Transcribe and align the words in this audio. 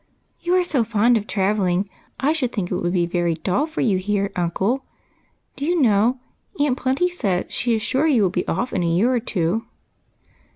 "You 0.41 0.55
are 0.55 0.63
so 0.63 0.83
fond 0.83 1.15
of 1.15 1.27
travelling, 1.27 1.87
I 2.19 2.33
should 2.33 2.51
think 2.51 2.71
it 2.71 2.75
would 2.75 2.91
be 2.91 3.05
very 3.05 3.35
dull 3.35 3.67
for 3.67 3.81
you 3.81 3.99
here, 3.99 4.31
uncle. 4.35 4.83
Do 5.55 5.63
you 5.63 5.79
know. 5.79 6.17
Aunt 6.59 6.75
Plenty 6.77 7.07
says 7.07 7.45
she 7.51 7.75
is 7.75 7.83
sure 7.83 8.07
you 8.07 8.23
will 8.23 8.31
be 8.31 8.47
off 8.47 8.73
in 8.73 8.81
a 8.81 8.87
year 8.87 9.13
or 9.13 9.19
tw^o." 9.19 9.61